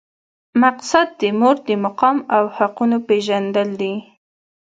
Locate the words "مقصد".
0.63-1.07